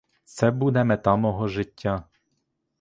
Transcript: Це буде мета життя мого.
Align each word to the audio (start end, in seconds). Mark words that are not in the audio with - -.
Це 0.23 0.51
буде 0.51 0.83
мета 0.83 1.37
життя 1.47 1.95
мого. 1.95 2.03